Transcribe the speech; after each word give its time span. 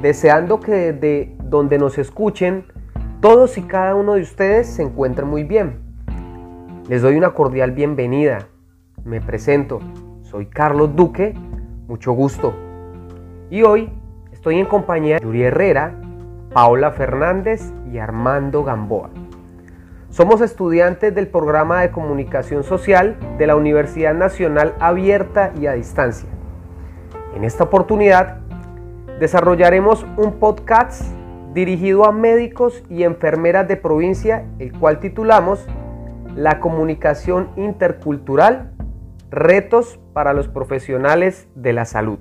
deseando 0.00 0.60
que 0.60 0.92
desde 0.92 1.34
donde 1.42 1.78
nos 1.78 1.98
escuchen, 1.98 2.64
todos 3.20 3.58
y 3.58 3.62
cada 3.62 3.94
uno 3.94 4.14
de 4.14 4.22
ustedes 4.22 4.68
se 4.68 4.82
encuentren 4.82 5.28
muy 5.28 5.44
bien. 5.44 5.80
Les 6.88 7.02
doy 7.02 7.16
una 7.16 7.30
cordial 7.30 7.72
bienvenida. 7.72 8.48
Me 9.04 9.20
presento, 9.20 9.80
soy 10.22 10.46
Carlos 10.46 10.94
Duque, 10.94 11.34
mucho 11.88 12.12
gusto. 12.12 12.54
Y 13.50 13.62
hoy 13.62 13.90
estoy 14.32 14.58
en 14.58 14.66
compañía 14.66 15.16
de 15.16 15.24
Yuri 15.24 15.42
Herrera, 15.42 15.94
Paola 16.52 16.92
Fernández 16.92 17.72
y 17.92 17.98
Armando 17.98 18.62
Gamboa. 18.62 19.10
Somos 20.10 20.40
estudiantes 20.40 21.14
del 21.14 21.28
programa 21.28 21.82
de 21.82 21.90
comunicación 21.90 22.62
social 22.62 23.16
de 23.36 23.46
la 23.46 23.56
Universidad 23.56 24.14
Nacional 24.14 24.74
Abierta 24.80 25.52
y 25.60 25.66
a 25.66 25.72
Distancia. 25.72 26.28
En 27.34 27.44
esta 27.44 27.64
oportunidad 27.64 28.47
desarrollaremos 29.18 30.06
un 30.16 30.34
podcast 30.34 31.02
dirigido 31.52 32.04
a 32.04 32.12
médicos 32.12 32.84
y 32.88 33.02
enfermeras 33.02 33.66
de 33.66 33.76
provincia, 33.76 34.44
el 34.58 34.72
cual 34.72 35.00
titulamos 35.00 35.66
La 36.36 36.60
comunicación 36.60 37.48
intercultural, 37.56 38.72
retos 39.30 39.98
para 40.12 40.32
los 40.32 40.48
profesionales 40.48 41.48
de 41.54 41.72
la 41.72 41.84
salud. 41.84 42.18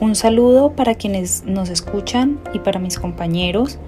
Un 0.00 0.14
saludo 0.14 0.72
para 0.72 0.94
quienes 0.94 1.44
nos 1.44 1.70
escuchan 1.70 2.38
y 2.52 2.60
para 2.60 2.78
mis 2.78 2.98
compañeros. 2.98 3.78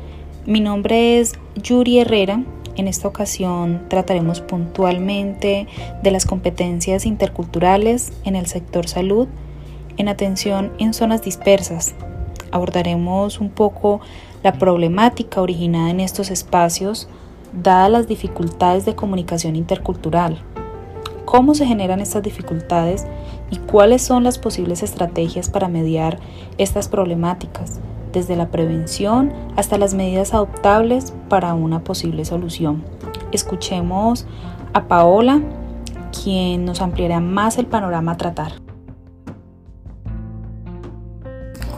Mi 0.44 0.60
nombre 0.60 1.20
es 1.20 1.34
Yuri 1.54 2.00
Herrera. 2.00 2.42
En 2.76 2.88
esta 2.88 3.08
ocasión 3.08 3.82
trataremos 3.88 4.40
puntualmente 4.40 5.66
de 6.02 6.10
las 6.10 6.24
competencias 6.24 7.04
interculturales 7.04 8.12
en 8.24 8.36
el 8.36 8.46
sector 8.46 8.88
salud, 8.88 9.28
en 9.96 10.08
atención 10.08 10.72
en 10.78 10.94
zonas 10.94 11.22
dispersas. 11.22 11.94
Abordaremos 12.52 13.40
un 13.40 13.50
poco 13.50 14.00
la 14.42 14.52
problemática 14.52 15.42
originada 15.42 15.90
en 15.90 16.00
estos 16.00 16.30
espacios, 16.30 17.08
dadas 17.52 17.90
las 17.90 18.08
dificultades 18.08 18.84
de 18.84 18.94
comunicación 18.94 19.56
intercultural. 19.56 20.42
¿Cómo 21.24 21.54
se 21.54 21.66
generan 21.66 22.00
estas 22.00 22.22
dificultades 22.22 23.06
y 23.50 23.56
cuáles 23.56 24.02
son 24.02 24.24
las 24.24 24.38
posibles 24.38 24.82
estrategias 24.82 25.48
para 25.48 25.68
mediar 25.68 26.18
estas 26.58 26.88
problemáticas, 26.88 27.80
desde 28.12 28.36
la 28.36 28.50
prevención 28.50 29.32
hasta 29.56 29.78
las 29.78 29.94
medidas 29.94 30.34
adoptables 30.34 31.12
para 31.28 31.54
una 31.54 31.84
posible 31.84 32.24
solución. 32.24 32.84
Escuchemos 33.32 34.26
a 34.72 34.88
Paola, 34.88 35.42
quien 36.22 36.64
nos 36.64 36.80
ampliará 36.80 37.20
más 37.20 37.58
el 37.58 37.66
panorama 37.66 38.12
a 38.12 38.16
tratar. 38.16 38.52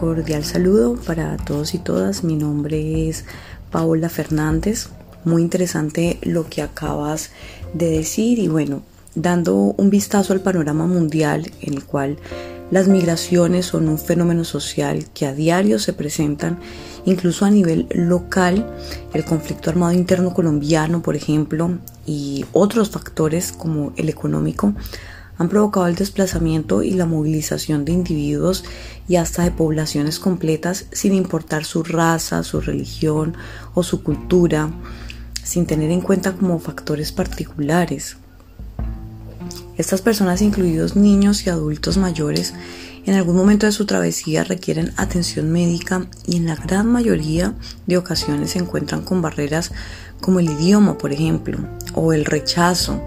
Cordial 0.00 0.42
saludo 0.42 0.96
para 1.06 1.36
todos 1.36 1.74
y 1.74 1.78
todas. 1.78 2.24
Mi 2.24 2.34
nombre 2.34 3.08
es 3.08 3.24
Paola 3.70 4.08
Fernández. 4.08 4.88
Muy 5.24 5.42
interesante 5.42 6.18
lo 6.22 6.48
que 6.48 6.62
acabas 6.62 7.30
de 7.72 7.90
decir 7.90 8.40
y 8.40 8.48
bueno, 8.48 8.82
dando 9.14 9.54
un 9.54 9.90
vistazo 9.90 10.32
al 10.32 10.40
panorama 10.40 10.86
mundial 10.86 11.50
en 11.60 11.74
el 11.74 11.84
cual 11.84 12.18
las 12.72 12.88
migraciones 12.88 13.66
son 13.66 13.86
un 13.90 13.98
fenómeno 13.98 14.44
social 14.44 15.04
que 15.12 15.26
a 15.26 15.34
diario 15.34 15.78
se 15.78 15.92
presentan, 15.92 16.58
incluso 17.04 17.44
a 17.44 17.50
nivel 17.50 17.86
local, 17.90 18.66
el 19.12 19.26
conflicto 19.26 19.68
armado 19.68 19.92
interno 19.92 20.32
colombiano, 20.32 21.02
por 21.02 21.14
ejemplo, 21.14 21.78
y 22.06 22.46
otros 22.54 22.88
factores 22.88 23.52
como 23.52 23.92
el 23.98 24.08
económico, 24.08 24.72
han 25.36 25.50
provocado 25.50 25.86
el 25.86 25.96
desplazamiento 25.96 26.82
y 26.82 26.92
la 26.92 27.04
movilización 27.04 27.84
de 27.84 27.92
individuos 27.92 28.64
y 29.06 29.16
hasta 29.16 29.44
de 29.44 29.50
poblaciones 29.50 30.18
completas 30.18 30.86
sin 30.92 31.12
importar 31.12 31.66
su 31.66 31.82
raza, 31.82 32.42
su 32.42 32.62
religión 32.62 33.36
o 33.74 33.82
su 33.82 34.02
cultura, 34.02 34.70
sin 35.44 35.66
tener 35.66 35.90
en 35.90 36.00
cuenta 36.00 36.32
como 36.32 36.58
factores 36.58 37.12
particulares. 37.12 38.16
Estas 39.82 40.00
personas, 40.00 40.42
incluidos 40.42 40.94
niños 40.94 41.44
y 41.44 41.50
adultos 41.50 41.96
mayores, 41.96 42.54
en 43.04 43.14
algún 43.14 43.34
momento 43.34 43.66
de 43.66 43.72
su 43.72 43.84
travesía 43.84 44.44
requieren 44.44 44.92
atención 44.96 45.50
médica 45.50 46.06
y 46.24 46.36
en 46.36 46.46
la 46.46 46.54
gran 46.54 46.86
mayoría 46.86 47.54
de 47.88 47.96
ocasiones 47.96 48.52
se 48.52 48.60
encuentran 48.60 49.02
con 49.02 49.22
barreras 49.22 49.72
como 50.20 50.38
el 50.38 50.50
idioma, 50.50 50.98
por 50.98 51.12
ejemplo, 51.12 51.58
o 51.94 52.12
el 52.12 52.26
rechazo, 52.26 53.02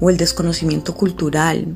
o 0.00 0.10
el 0.10 0.16
desconocimiento 0.16 0.96
cultural. 0.96 1.68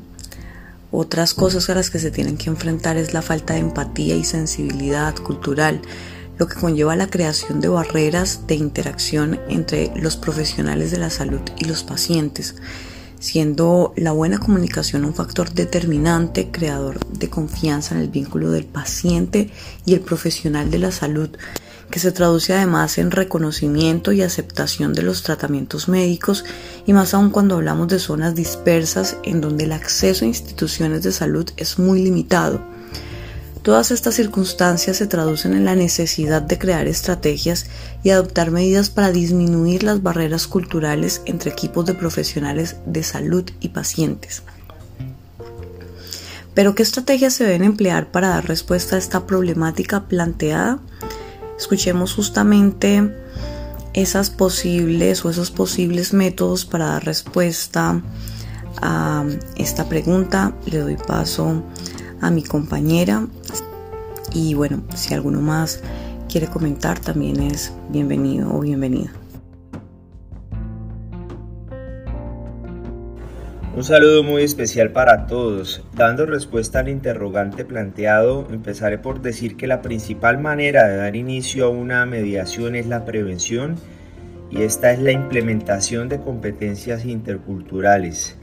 Otras 0.91 1.33
cosas 1.33 1.69
a 1.69 1.75
las 1.75 1.89
que 1.89 1.99
se 1.99 2.11
tienen 2.11 2.35
que 2.35 2.49
enfrentar 2.49 2.97
es 2.97 3.13
la 3.13 3.21
falta 3.21 3.53
de 3.53 3.61
empatía 3.61 4.17
y 4.17 4.25
sensibilidad 4.25 5.15
cultural, 5.15 5.81
lo 6.37 6.49
que 6.49 6.59
conlleva 6.59 6.97
la 6.97 7.09
creación 7.09 7.61
de 7.61 7.69
barreras 7.69 8.41
de 8.45 8.55
interacción 8.55 9.39
entre 9.47 9.93
los 9.95 10.17
profesionales 10.17 10.91
de 10.91 10.97
la 10.97 11.11
salud 11.11 11.39
y 11.59 11.63
los 11.63 11.83
pacientes 11.83 12.55
siendo 13.19 13.93
la 13.95 14.11
buena 14.11 14.39
comunicación 14.39 15.05
un 15.05 15.13
factor 15.13 15.51
determinante, 15.51 16.49
creador 16.51 16.99
de 17.07 17.29
confianza 17.29 17.95
en 17.95 18.01
el 18.01 18.09
vínculo 18.09 18.51
del 18.51 18.65
paciente 18.65 19.49
y 19.85 19.93
el 19.93 20.01
profesional 20.01 20.69
de 20.71 20.79
la 20.79 20.91
salud, 20.91 21.29
que 21.89 21.99
se 21.99 22.11
traduce 22.11 22.53
además 22.53 22.97
en 22.97 23.11
reconocimiento 23.11 24.11
y 24.11 24.21
aceptación 24.21 24.93
de 24.93 25.03
los 25.03 25.23
tratamientos 25.23 25.87
médicos 25.87 26.43
y 26.85 26.93
más 26.93 27.13
aún 27.13 27.29
cuando 27.29 27.55
hablamos 27.55 27.87
de 27.87 27.99
zonas 27.99 28.35
dispersas 28.35 29.17
en 29.23 29.41
donde 29.41 29.63
el 29.63 29.71
acceso 29.71 30.25
a 30.25 30.27
instituciones 30.27 31.03
de 31.03 31.11
salud 31.11 31.49
es 31.55 31.79
muy 31.79 32.03
limitado 32.03 32.76
Todas 33.67 33.91
estas 33.91 34.15
circunstancias 34.15 34.95
se 34.95 35.07
traducen 35.07 35.53
en 35.53 35.65
la 35.65 35.75
necesidad 35.75 36.41
de 36.41 36.57
crear 36.57 36.87
estrategias 36.87 37.65
y 38.01 38.11
adoptar 38.11 38.49
medidas 38.49 38.89
para 38.89 39.11
disminuir 39.11 39.83
las 39.83 40.01
barreras 40.01 40.47
culturales 40.47 41.21
entre 41.25 41.51
equipos 41.51 41.85
de 41.85 41.93
profesionales 41.93 42.77
de 42.85 43.03
salud 43.03 43.43
y 43.59 43.67
pacientes. 43.67 44.41
Pero 46.53 46.75
¿qué 46.75 46.83
estrategias 46.83 47.33
se 47.33 47.43
deben 47.43 47.65
emplear 47.65 48.09
para 48.09 48.29
dar 48.29 48.47
respuesta 48.47 48.95
a 48.95 48.99
esta 48.99 49.27
problemática 49.27 50.07
planteada? 50.07 50.79
Escuchemos 51.59 52.13
justamente 52.13 53.13
esas 53.93 54.29
posibles 54.29 55.25
o 55.25 55.29
esos 55.29 55.51
posibles 55.51 56.13
métodos 56.13 56.63
para 56.63 56.85
dar 56.85 57.03
respuesta 57.03 58.01
a 58.81 59.25
esta 59.57 59.89
pregunta. 59.89 60.55
Le 60.67 60.77
doy 60.77 60.95
paso 60.95 61.49
a 61.49 61.96
mi 62.31 62.43
compañera. 62.43 63.27
Y 64.33 64.53
bueno, 64.53 64.83
si 64.95 65.13
alguno 65.13 65.41
más 65.41 65.81
quiere 66.29 66.47
comentar, 66.47 66.99
también 66.99 67.41
es 67.41 67.73
bienvenido 67.89 68.53
o 68.53 68.59
bienvenida. 68.59 69.11
Un 73.77 73.83
saludo 73.83 74.23
muy 74.23 74.41
especial 74.41 74.91
para 74.91 75.27
todos. 75.27 75.83
Dando 75.95 76.25
respuesta 76.25 76.79
al 76.79 76.89
interrogante 76.89 77.63
planteado, 77.63 78.47
empezaré 78.49 78.97
por 78.97 79.21
decir 79.21 79.55
que 79.55 79.67
la 79.67 79.83
principal 79.83 80.39
manera 80.39 80.87
de 80.87 80.97
dar 80.97 81.15
inicio 81.15 81.67
a 81.67 81.69
una 81.69 82.03
mediación 82.07 82.75
es 82.75 82.87
la 82.87 83.05
prevención 83.05 83.75
y 84.49 84.63
esta 84.63 84.91
es 84.91 84.99
la 84.99 85.11
implementación 85.11 86.09
de 86.09 86.19
competencias 86.19 87.05
interculturales. 87.05 88.35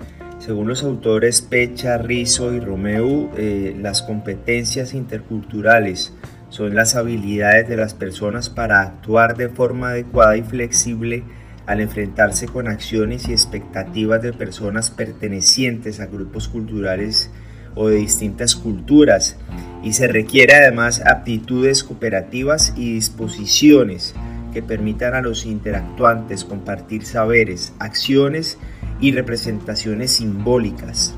Según 0.44 0.68
los 0.68 0.84
autores 0.84 1.40
Pecha, 1.40 1.96
Rizzo 1.96 2.52
y 2.52 2.60
Romeu, 2.60 3.30
eh, 3.34 3.74
las 3.80 4.02
competencias 4.02 4.92
interculturales 4.92 6.12
son 6.50 6.74
las 6.74 6.96
habilidades 6.96 7.66
de 7.66 7.78
las 7.78 7.94
personas 7.94 8.50
para 8.50 8.82
actuar 8.82 9.38
de 9.38 9.48
forma 9.48 9.88
adecuada 9.88 10.36
y 10.36 10.42
flexible 10.42 11.24
al 11.64 11.80
enfrentarse 11.80 12.44
con 12.44 12.68
acciones 12.68 13.26
y 13.26 13.32
expectativas 13.32 14.20
de 14.20 14.34
personas 14.34 14.90
pertenecientes 14.90 15.98
a 16.00 16.08
grupos 16.08 16.48
culturales 16.48 17.30
o 17.74 17.88
de 17.88 17.96
distintas 17.96 18.54
culturas. 18.54 19.38
Y 19.82 19.94
se 19.94 20.08
requiere 20.08 20.56
además 20.56 21.00
aptitudes 21.06 21.82
cooperativas 21.84 22.74
y 22.76 22.92
disposiciones 22.92 24.14
que 24.52 24.62
permitan 24.62 25.14
a 25.14 25.22
los 25.22 25.46
interactuantes 25.46 26.44
compartir 26.44 27.06
saberes, 27.06 27.72
acciones 27.78 28.58
y 28.58 28.73
representaciones 29.00 30.12
simbólicas. 30.12 31.14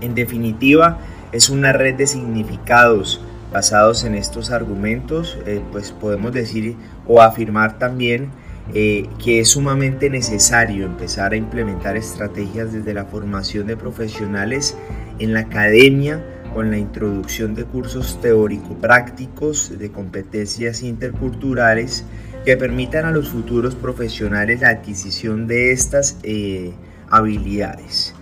En 0.00 0.14
definitiva, 0.14 0.98
es 1.32 1.50
una 1.50 1.72
red 1.72 1.94
de 1.96 2.06
significados 2.06 3.20
basados 3.52 4.04
en 4.04 4.14
estos 4.14 4.50
argumentos, 4.50 5.38
eh, 5.46 5.60
pues 5.72 5.92
podemos 5.92 6.32
decir 6.32 6.76
o 7.06 7.20
afirmar 7.20 7.78
también 7.78 8.30
eh, 8.72 9.08
que 9.22 9.40
es 9.40 9.48
sumamente 9.48 10.10
necesario 10.10 10.86
empezar 10.86 11.32
a 11.32 11.36
implementar 11.36 11.96
estrategias 11.96 12.72
desde 12.72 12.94
la 12.94 13.04
formación 13.04 13.66
de 13.66 13.76
profesionales 13.76 14.76
en 15.18 15.34
la 15.34 15.40
academia 15.40 16.24
con 16.54 16.70
la 16.70 16.78
introducción 16.78 17.54
de 17.54 17.64
cursos 17.64 18.20
teórico-prácticos 18.20 19.76
de 19.76 19.90
competencias 19.90 20.82
interculturales 20.82 22.04
que 22.44 22.56
permitan 22.56 23.04
a 23.04 23.10
los 23.10 23.28
futuros 23.28 23.74
profesionales 23.74 24.60
la 24.60 24.70
adquisición 24.70 25.46
de 25.46 25.72
estas 25.72 26.18
eh, 26.22 26.72
habilidades. 27.10 28.14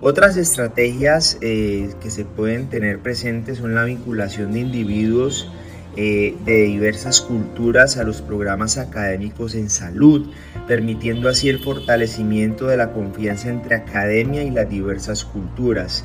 Otras 0.00 0.36
estrategias 0.36 1.38
eh, 1.42 1.90
que 2.00 2.10
se 2.10 2.24
pueden 2.24 2.68
tener 2.68 3.00
presentes 3.00 3.58
son 3.58 3.74
la 3.74 3.84
vinculación 3.84 4.52
de 4.52 4.60
individuos 4.60 5.52
eh, 5.96 6.34
de 6.44 6.62
diversas 6.62 7.20
culturas 7.20 7.96
a 7.96 8.04
los 8.04 8.22
programas 8.22 8.78
académicos 8.78 9.54
en 9.54 9.68
salud, 9.68 10.30
permitiendo 10.66 11.28
así 11.28 11.48
el 11.48 11.58
fortalecimiento 11.58 12.66
de 12.66 12.76
la 12.76 12.92
confianza 12.92 13.50
entre 13.50 13.74
academia 13.74 14.42
y 14.42 14.50
las 14.50 14.70
diversas 14.70 15.24
culturas. 15.24 16.04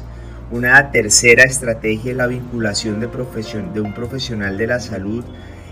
Una 0.52 0.92
tercera 0.92 1.44
estrategia 1.44 2.12
es 2.12 2.18
la 2.18 2.28
vinculación 2.28 3.00
de, 3.00 3.08
de 3.74 3.82
un 3.82 3.94
profesional 3.94 4.58
de 4.58 4.68
la 4.68 4.80
salud 4.80 5.24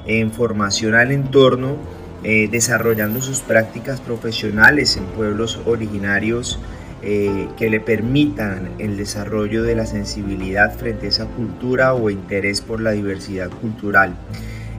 en 0.05 0.31
formación 0.31 0.95
al 0.95 1.11
entorno, 1.11 1.77
eh, 2.23 2.47
desarrollando 2.49 3.21
sus 3.21 3.39
prácticas 3.39 3.99
profesionales 3.99 4.97
en 4.97 5.03
pueblos 5.05 5.59
originarios 5.65 6.59
eh, 7.01 7.49
que 7.57 7.69
le 7.69 7.81
permitan 7.81 8.69
el 8.79 8.95
desarrollo 8.95 9.63
de 9.63 9.75
la 9.75 9.85
sensibilidad 9.85 10.73
frente 10.77 11.07
a 11.07 11.09
esa 11.09 11.25
cultura 11.25 11.93
o 11.93 12.09
interés 12.09 12.61
por 12.61 12.79
la 12.79 12.91
diversidad 12.91 13.49
cultural. 13.49 14.15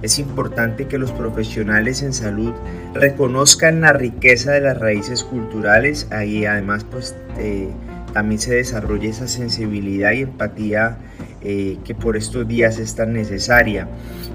Es 0.00 0.18
importante 0.18 0.86
que 0.86 0.96
los 0.96 1.12
profesionales 1.12 2.02
en 2.02 2.14
salud 2.14 2.52
reconozcan 2.94 3.82
la 3.82 3.92
riqueza 3.92 4.52
de 4.52 4.62
las 4.62 4.78
raíces 4.78 5.22
culturales 5.22 6.08
y 6.26 6.46
además 6.46 6.84
pues 6.84 7.14
eh, 7.38 7.68
también 8.14 8.38
se 8.38 8.54
desarrolle 8.54 9.08
esa 9.08 9.28
sensibilidad 9.28 10.12
y 10.12 10.22
empatía 10.22 10.98
eh, 11.42 11.76
que 11.84 11.94
por 11.94 12.16
estos 12.16 12.48
días 12.48 12.78
es 12.78 12.94
tan 12.94 13.12
necesaria. 13.12 13.88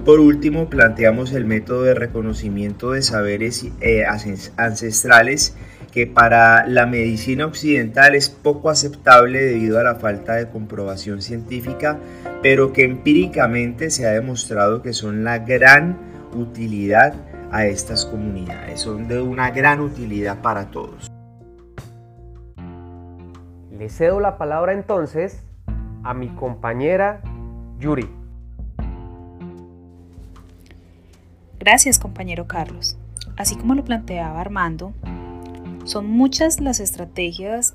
Por 0.06 0.20
último, 0.20 0.70
planteamos 0.70 1.31
el 1.31 1.46
método 1.46 1.84
de 1.84 1.96
reconocimiento 1.96 2.92
de 2.92 3.02
saberes 3.02 3.66
eh, 3.81 4.04
ancestrales 4.58 5.56
que 5.92 6.06
para 6.06 6.68
la 6.68 6.86
medicina 6.86 7.46
occidental 7.46 8.14
es 8.14 8.30
poco 8.30 8.70
aceptable 8.70 9.44
debido 9.44 9.80
a 9.80 9.84
la 9.84 9.96
falta 9.96 10.36
de 10.36 10.50
comprobación 10.50 11.22
científica, 11.22 11.98
pero 12.44 12.74
que 12.74 12.84
empíricamente 12.84 13.90
se 13.90 14.06
ha 14.06 14.12
demostrado 14.12 14.81
que 14.81 14.94
son 14.94 15.24
la 15.24 15.40
gran 15.40 15.98
utilidad 16.36 17.16
a 17.52 17.66
estas 17.66 18.06
comunidades, 18.06 18.81
son 18.81 19.08
de 19.08 19.20
una 19.20 19.50
gran 19.50 19.80
utilidad 19.80 20.42
para 20.42 20.70
todos. 20.70 21.08
Le 23.80 23.88
cedo 23.88 24.20
la 24.20 24.38
palabra 24.38 24.74
entonces 24.74 25.42
a 26.04 26.14
mi 26.14 26.28
compañera 26.28 27.22
Yuri. 27.80 28.10
Gracias 31.60 31.98
compañero 31.98 32.46
Carlos. 32.46 32.98
Así 33.38 33.56
como 33.56 33.76
lo 33.76 33.86
planteaba 33.86 34.42
Armando, 34.42 34.92
son 35.86 36.10
muchas 36.10 36.60
las 36.60 36.81
estrategias 36.81 37.74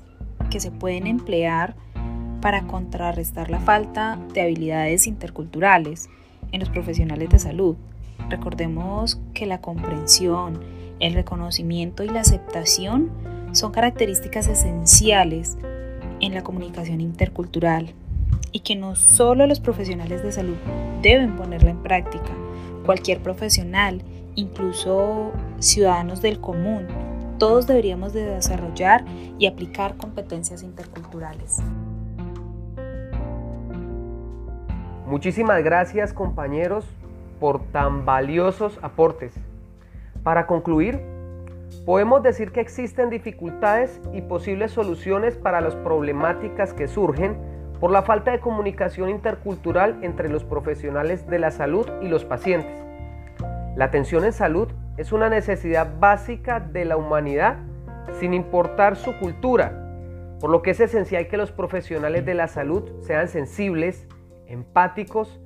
que 0.51 0.59
se 0.59 0.69
pueden 0.69 1.07
emplear 1.07 1.73
para 2.39 2.67
contrarrestar 2.67 3.49
la 3.49 3.59
falta 3.59 4.19
de 4.31 4.41
habilidades 4.41 5.07
interculturales 5.07 6.07
en 6.51 6.59
los 6.59 6.69
profesionales 6.69 7.29
de 7.31 7.39
salud. 7.39 7.77
Recordemos 8.29 9.19
que 9.33 9.47
la 9.47 9.59
comprensión, 9.59 10.59
el 10.99 11.15
reconocimiento 11.15 12.03
y 12.03 12.09
la 12.09 12.19
aceptación 12.19 13.09
son 13.53 13.71
características 13.71 14.47
esenciales 14.47 15.57
en 16.25 16.33
la 16.33 16.43
comunicación 16.43 17.01
intercultural 17.01 17.93
y 18.51 18.61
que 18.61 18.75
no 18.75 18.95
solo 18.95 19.45
los 19.45 19.59
profesionales 19.59 20.23
de 20.23 20.31
salud 20.31 20.55
deben 21.01 21.35
ponerla 21.35 21.69
en 21.69 21.83
práctica, 21.83 22.31
cualquier 22.83 23.19
profesional, 23.21 24.01
incluso 24.33 25.31
ciudadanos 25.59 26.21
del 26.21 26.39
común, 26.39 26.87
todos 27.37 27.67
deberíamos 27.67 28.13
de 28.13 28.25
desarrollar 28.25 29.05
y 29.37 29.45
aplicar 29.45 29.97
competencias 29.97 30.63
interculturales. 30.63 31.59
Muchísimas 35.05 35.63
gracias 35.63 36.13
compañeros 36.13 36.85
por 37.39 37.61
tan 37.71 38.05
valiosos 38.05 38.79
aportes. 38.81 39.33
Para 40.23 40.47
concluir, 40.47 41.14
Podemos 41.83 42.23
decir 42.23 42.51
que 42.51 42.61
existen 42.61 43.09
dificultades 43.09 43.99
y 44.13 44.21
posibles 44.21 44.71
soluciones 44.71 45.35
para 45.35 45.61
las 45.61 45.75
problemáticas 45.75 46.73
que 46.73 46.87
surgen 46.87 47.37
por 47.79 47.91
la 47.91 48.01
falta 48.01 48.31
de 48.31 48.39
comunicación 48.39 49.09
intercultural 49.09 49.99
entre 50.01 50.29
los 50.29 50.43
profesionales 50.43 51.27
de 51.27 51.39
la 51.39 51.51
salud 51.51 51.87
y 52.01 52.07
los 52.07 52.25
pacientes. 52.25 52.83
La 53.75 53.85
atención 53.85 54.23
en 54.23 54.33
salud 54.33 54.69
es 54.97 55.11
una 55.11 55.29
necesidad 55.29 55.99
básica 55.99 56.59
de 56.59 56.85
la 56.85 56.97
humanidad 56.97 57.57
sin 58.19 58.33
importar 58.33 58.95
su 58.95 59.17
cultura, 59.19 59.81
por 60.39 60.49
lo 60.49 60.61
que 60.61 60.71
es 60.71 60.79
esencial 60.79 61.27
que 61.27 61.37
los 61.37 61.51
profesionales 61.51 62.25
de 62.25 62.33
la 62.33 62.47
salud 62.47 62.89
sean 63.01 63.27
sensibles, 63.27 64.07
empáticos, 64.47 65.41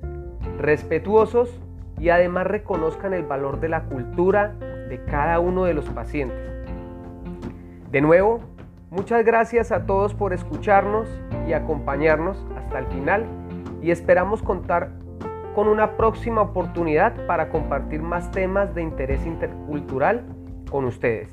respetuosos 0.58 1.60
y 1.98 2.10
además 2.10 2.46
reconozcan 2.46 3.12
el 3.12 3.24
valor 3.24 3.60
de 3.60 3.68
la 3.68 3.84
cultura, 3.84 4.54
de 4.90 5.02
cada 5.04 5.40
uno 5.40 5.64
de 5.64 5.72
los 5.72 5.88
pacientes. 5.88 6.50
De 7.90 8.02
nuevo, 8.02 8.40
muchas 8.90 9.24
gracias 9.24 9.72
a 9.72 9.86
todos 9.86 10.12
por 10.14 10.34
escucharnos 10.34 11.08
y 11.48 11.54
acompañarnos 11.54 12.36
hasta 12.58 12.80
el 12.80 12.86
final 12.88 13.24
y 13.80 13.92
esperamos 13.92 14.42
contar 14.42 14.90
con 15.54 15.68
una 15.68 15.96
próxima 15.96 16.42
oportunidad 16.42 17.26
para 17.26 17.48
compartir 17.48 18.02
más 18.02 18.30
temas 18.30 18.74
de 18.74 18.82
interés 18.82 19.24
intercultural 19.24 20.26
con 20.70 20.84
ustedes. 20.84 21.30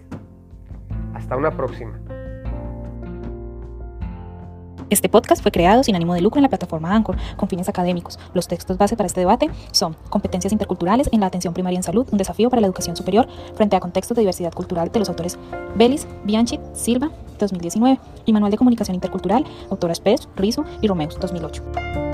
Hasta 1.13 1.35
una 1.35 1.51
próxima. 1.51 1.99
Este 4.89 5.09
podcast 5.09 5.41
fue 5.41 5.51
creado 5.51 5.83
sin 5.83 5.95
ánimo 5.95 6.13
de 6.13 6.21
lucro 6.21 6.39
en 6.39 6.43
la 6.43 6.49
plataforma 6.49 6.95
Anchor, 6.95 7.17
con 7.35 7.49
fines 7.49 7.67
académicos. 7.67 8.17
Los 8.33 8.47
textos 8.47 8.77
base 8.77 8.95
para 8.95 9.07
este 9.07 9.19
debate 9.19 9.49
son 9.71 9.97
Competencias 10.09 10.53
interculturales 10.53 11.09
en 11.11 11.19
la 11.19 11.25
atención 11.25 11.53
primaria 11.53 11.77
en 11.77 11.83
salud, 11.83 12.07
un 12.09 12.17
desafío 12.17 12.49
para 12.49 12.61
la 12.61 12.67
educación 12.67 12.95
superior 12.95 13.27
frente 13.55 13.75
a 13.75 13.81
contextos 13.81 14.15
de 14.15 14.21
diversidad 14.21 14.53
cultural 14.53 14.89
de 14.91 14.99
los 14.99 15.09
autores 15.09 15.37
Belis, 15.75 16.07
Bianchi, 16.23 16.59
Silva, 16.73 17.11
2019, 17.37 17.99
y 18.25 18.31
Manual 18.31 18.51
de 18.51 18.57
Comunicación 18.57 18.95
Intercultural, 18.95 19.45
autoras 19.69 19.99
Pérez, 19.99 20.29
Rizo 20.37 20.63
y 20.81 20.87
Romeus, 20.87 21.19
2008. 21.19 22.06